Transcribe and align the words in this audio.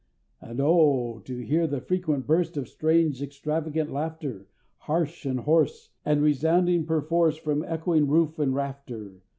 And, 0.41 0.59
oh! 0.59 1.21
to 1.25 1.37
hear 1.45 1.67
the 1.67 1.79
frequent 1.79 2.25
burst 2.25 2.57
Of 2.57 2.67
strange, 2.67 3.21
extravagant 3.21 3.93
laughter, 3.93 4.47
Harsh 4.79 5.27
and 5.27 5.41
hoarse, 5.41 5.91
And 6.03 6.23
resounding 6.23 6.87
perforce 6.87 7.37
From 7.37 7.61
echoing 7.61 8.07
roof 8.07 8.39
and 8.39 8.55
rafter! 8.55 9.21